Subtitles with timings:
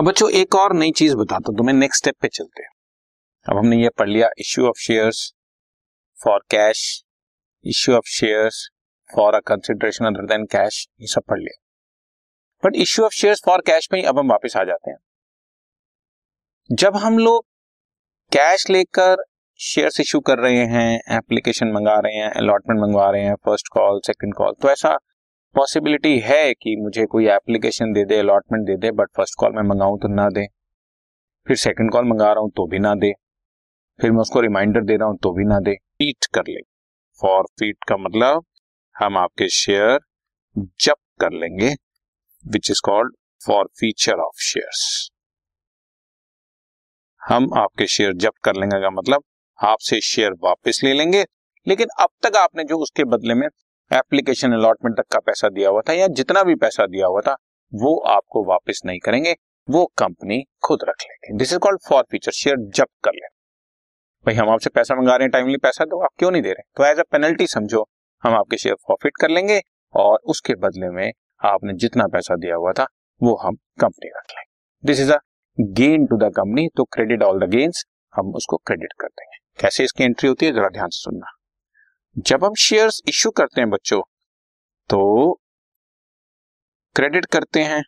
[0.00, 2.68] अब बच्चों, एक और नई चीज़ बताता हूँ तुम्हें नेक्स्ट स्टेप पे चलते हैं।
[3.46, 5.18] अब हमने ये पढ़ लिया issue of shares
[6.20, 6.84] for cash
[7.64, 8.60] issue of shares
[9.10, 11.58] for a consideration other than cash ये सब पढ़ लिया।
[12.62, 14.96] But issue of shares for cash में ही अब हम वापस आ जाते हैं।
[16.70, 17.44] जब हम लोग
[18.32, 19.24] कैश लेकर
[19.60, 24.00] शेयर्स इशू कर रहे हैं एप्लीकेशन मंगा रहे हैं अलॉटमेंट मंगवा रहे हैं फ़र्स्ट कॉल
[24.06, 24.96] सेकंड कॉल तो ऐसा
[25.54, 29.62] पॉसिबिलिटी है कि मुझे कोई एप्लीकेशन दे दे अलॉटमेंट दे दे बट फ़र्स्ट कॉल में
[29.62, 30.46] मंगाऊं तो ना दे।
[31.46, 33.12] फिर सेकंड कॉल मंगा रहा हूँ तो भी ना दे।
[33.98, 36.60] फिर मैं उसको रिमाइंडर दे रहा हूँ तो भी ना दे। फीट कर ले।
[37.20, 38.44] फॉर फीट का मतलब
[38.96, 39.98] हम आपके शेयर
[40.56, 41.74] जब्त कर लेंगे
[42.44, 43.14] which is called
[43.80, 45.10] forfeiture of shares
[47.22, 49.22] हम आपके शेयर जब्त कर लेंगे का मतलब
[49.58, 51.24] आपसे शेयर वापस ले लेंगे,
[51.66, 53.48] लेकिन अब तक आपने जो उसके बदले में
[53.92, 57.36] एप्लीकेशन अलॉटमेंट तक का पैसा दिया हुआ था या जितना भी पैसा दिया हुआ था,
[57.72, 59.36] वो आपको वापस नहीं करेंगे,
[59.68, 63.26] वो कंपनी खुद रख लेगी। This is called forfeiture share जब्त कर ले।
[64.26, 66.62] भाई, हम आपसे पैसा मंगा रहे हैं टाइमली पैसा तो आप क्यों नहीं दे रहे?
[66.76, 67.84] तो एज अ पेनल्टी समझो,
[68.22, 69.60] हम आपके शेयर फॉरफिट कर लेंगे
[69.94, 71.12] और उसके बदले में
[71.44, 72.86] आपने जितना पैसा दिया हुआ था,
[73.22, 75.18] वो हम कंपनी रख लेंगे। This is a
[75.58, 79.84] gain to the company तो क्रेडिट ऑल द गेन्स हम उसको क्रेडिट कर देंगे। कैसे
[79.84, 81.36] इसकी एंट्री होती है, जरा ध्यान से सुनना।
[82.16, 84.00] जब हम शेयर्स इश्यू करते हैं बच्चों
[84.90, 85.32] तो
[86.96, 87.82] क्रेडिट करते हैं।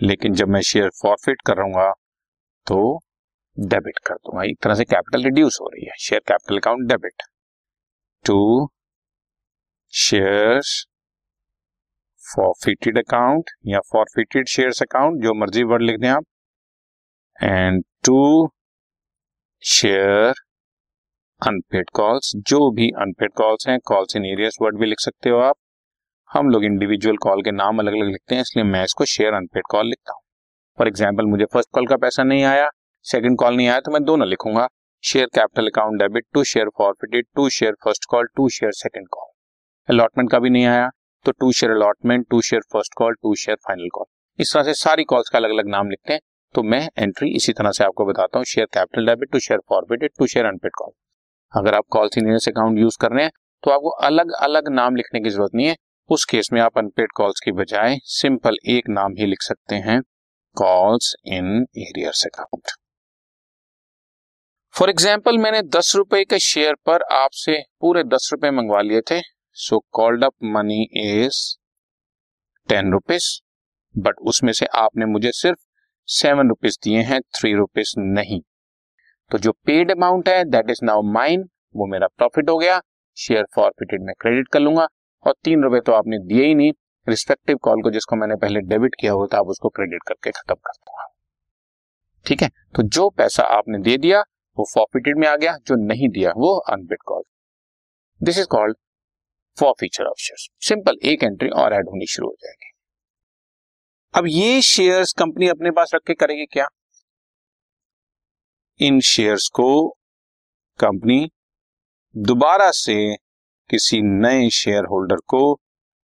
[0.00, 1.90] लेकिन जब मैं शेयर फॉरफिट करूँगा
[2.66, 2.78] तो
[3.56, 7.22] डेबिट कर दूँगा। एक तरह से कैपिटल रिड्यूस हो रही है। Share capital account debit
[8.24, 8.68] to
[9.92, 10.86] shares
[12.24, 16.24] forfeited account या फॉरफिटेड शेयर्स अकाउंट जो मर्ज़ी वर्ड लिख दें आप
[17.36, 18.48] and to
[19.62, 20.34] share
[21.40, 25.38] unpaid calls जो भी अनपेड कॉल्स हैं कॉल्स इन एरियस वर्ड भी लिख सकते हो
[25.40, 25.56] आप।
[26.30, 29.62] हम लोग इंडिविजुअल कॉल के नाम अलग अलग लिखते हैं, इसलिए मैं इसको शेयर अनपेड
[29.70, 30.20] कॉल लिखता हूँ।
[30.78, 32.68] फॉर एग्ज़ाम्पल मुझे फ़र्स्ट कॉल का पैसा नहीं आया
[33.06, 34.66] सेकंड कॉल नहीं आया तो मैं दोनों लिखूँगा।
[35.04, 39.32] Share capital account debit to share forfeited to share first call to share second call
[39.88, 40.88] allotment का भी नहीं आया
[41.26, 44.06] तो to share allotment to share first call to share final call
[44.38, 46.20] इस तरह से सारी कॉल्स का अलग अलग नाम लिखते हैं।
[46.54, 50.10] तो मैं एंट्री इसी तरह से आपको बताता हूँ। Share capital debit to share forfeited
[50.18, 50.92] to share unpaid call
[51.52, 53.32] अगर आप कॉल सीनियर्स अकाउंट यूज़ कर रहे हैं
[53.64, 55.76] तो आपको अलग अलग नाम लिखने की ज़रूरत नहीं है।
[56.10, 60.00] उस केस में आप अनपेड कॉल्स की बजाय सिंपल एक नाम ही लिख सकते हैं
[60.56, 62.70] calls in arrears account
[64.74, 69.20] for example मैंने दस रुपए के शेयर पर आपसे पूरे दस रुपए मंगवा लिए थे।
[69.56, 71.40] So called up money is
[72.68, 73.30] ten rupees
[73.94, 75.58] but उसमें से आपने मुझे सिर्फ़
[76.08, 78.40] सेवन रुपीज़ दिए हैं थ्री रुपीज़ नहीं।
[79.30, 82.80] तो जो पेड अमाउंट है दैट इज़ नाउ माइन वो मेरा प्रॉफिट हो गया
[83.16, 84.86] शेयर फॉरफिटेड में क्रेडिट कर लूँगा,
[85.26, 86.72] और तीन रुपए तो आपने दिए ही नहीं
[87.06, 90.54] रिस्पेक्टिव कॉल को जिसको मैंने पहले डेबिट किया हुआ था आप उसको क्रेडिट करके खत्म
[90.54, 91.06] कर दूँगा।
[92.26, 92.48] ठीक है?
[92.76, 94.20] तो जो पैसा आपने दे दिया,
[94.58, 97.22] वो फॉरफिटेड में आ गया, जो नहीं दिया, वो unpaid call
[98.20, 98.76] this is called
[99.80, 102.70] forfeiture of share simple एक एंट्री और ऐड होनी शुरू हो जाएगी।
[104.14, 106.66] अब ये शेयर्स कंपनी अपने पास रख के करेगी क्या?
[108.80, 109.88] इन शेयर्स को
[110.80, 111.30] कंपनी
[112.14, 112.94] दोबारा से
[113.70, 115.40] किसी नए शेयर होल्डर को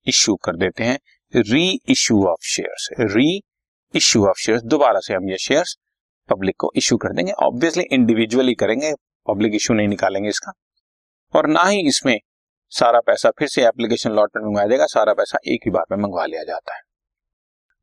[0.08, 0.98] इश्यू कर देते हैं।
[1.90, 2.88] Reissue of shares
[3.94, 5.76] reissue of shares दोबारा से हम ये शेयर्स
[6.30, 8.94] पब्लिक को इश्यू कर देंगे। ऑब्वियसली इंडिविजुअली करेंगे
[9.28, 10.52] पब्लिक इश्यू नहीं निकालेंगे इसका।
[11.34, 12.18] और ना ही इसमें
[12.72, 15.98] सारा पैसा फिर से एप्लीकेशन लॉट में मंगवाया जाएगा सारा पैसा एक ही बार में
[15.98, 16.82] मंगवा लिया जाता है।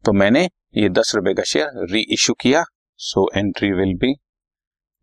[0.04, 2.64] तो मैंने ये दस रुपए का शेयर री इश्यू किया
[3.00, 4.14] so entry will be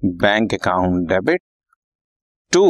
[0.02, 1.42] bank account debit
[2.54, 2.62] to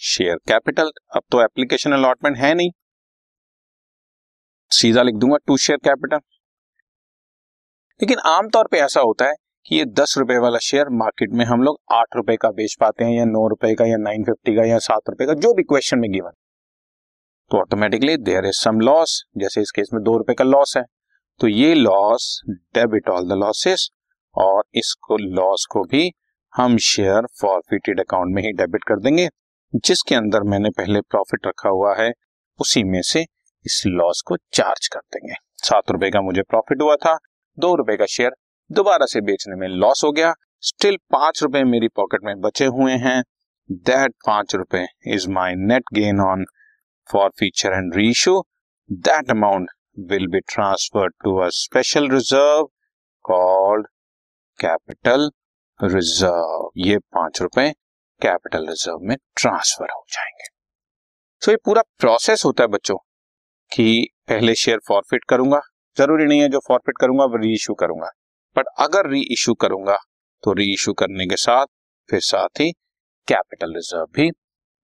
[0.00, 2.70] share capital अब तो एप्लीकेशन अलॉटमेंट है नहीं।
[4.70, 6.18] सीधा लिख दूँगा टू शेयर कैपिटल
[8.00, 9.34] लेकिन आमतौर पे ऐसा होता है
[9.66, 13.04] कि ये दस रुपए वाला शेयर मार्केट में हम लोग आठ रुपए का बेच पाते
[13.04, 15.62] हैं या नौ रुपए का या नाइन फिफ्टी का या सात रुपए का, जो भी
[15.62, 16.30] क्वेश्चन में गिवन
[17.50, 20.84] तो automatically there is some loss जैसे इस केस में दो रुपए का लॉस है।
[21.40, 23.88] तो ये loss debit all the losses
[24.34, 26.10] और इसको लॉस को भी
[26.56, 29.28] हम शेयर फॉरफिटेड अकाउंट में ही डेबिट कर देंगे,
[29.74, 32.12] जिसके अंदर मैंने पहले प्रॉफिट रखा हुआ है,
[32.60, 33.24] उसी में से
[33.64, 37.16] इस लॉस को चार्ज कर देंगे। सात रुपए का मुझे प्रॉफिट हुआ था,
[37.58, 38.30] दो रुपए का शेयर
[38.70, 42.92] दोबारा से बेचने में लॉस हो गया। स्टिल पाँच रुपए मेरी पॉकेट में बचे हुए
[42.98, 43.22] हैं।
[43.70, 46.44] दैट पाँच रुपए is my net gain on
[47.38, 48.42] forfeiture and reissue
[48.90, 49.70] that amount
[50.10, 52.68] will be transfer to a special reserve
[53.24, 53.86] called
[54.58, 55.30] capital
[55.80, 57.70] reserve ये पाँच रुपए
[58.22, 60.48] कैपिटल रिज़र्व में ट्रांसफ़र हो जाएँगे।
[61.42, 62.96] तो ये पूरा प्रोसेस होता है बच्चों,
[63.72, 65.60] कि पहले शेयर फॉरफिट करूँगा।
[65.96, 68.08] ज़रूरी नहीं है जो फॉरफिट करूँगा, वो री इशू करूँगा।
[68.56, 69.96] बट अगर री इशू करूँगा
[70.42, 71.66] तो री इशू करने के साथ,
[72.08, 72.70] फिर साथ ही
[73.28, 74.30] कैपिटल रिज़र्व भी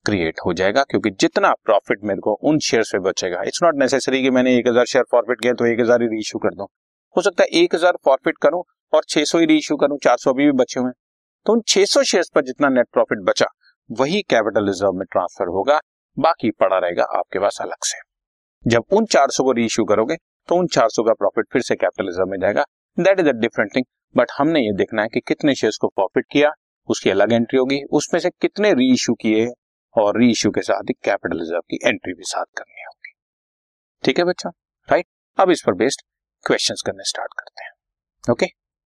[0.06, 4.22] क्रिएट हो जाएगा, क्योंकि जितना प्रॉफिट मेरे को उन शेयर से बचेगा। इट्स नॉट नेसेसरी
[4.22, 6.66] कि मैंने एक हज़ार शेयर फॉरफिट किया तो एक हज़ार ही री इशू कर दूँ।
[7.16, 8.62] हो सकता है एक हज़ार फॉरफिट करूँ
[8.92, 10.94] और 600 ही री इशू करूँ 400 अभी भी बचे हुए हैं।
[11.46, 13.46] तो उन 600 शेयर्स पर जितना नेट प्रॉफिट बचा,
[13.90, 15.80] वही कैपिटल रिज़र्व में ट्रांसफ़र होगा।
[16.16, 17.98] बाकी पड़ा रहेगा आपके पास अलग से।
[18.66, 20.16] जब उन 400 को री इशू करोगे
[20.48, 22.64] तो उन 400 का प्रॉफिट फिर से कैपिटल रिज़र्व में जाएगा।
[22.98, 23.84] That is a different thing
[24.16, 26.50] but हमने ये देखना है कि कितने शेयर्स को प्रॉफिट किया,
[26.88, 29.46] उसकी अलग एंट्री होगी, उसमें से कितने री किए
[29.96, 33.12] और री के साथ ही कैपिटल रिज़र्व की एंट्री भी साथ करनी होगी।
[34.04, 34.50] ठीक है बच्चा?
[34.88, 35.06] राइट
[35.38, 36.02] अब इस पर बेस्ड
[36.46, 37.70] क्वेश्चंस करने स्टार्ट करते हैं।
[38.30, 38.61] Okay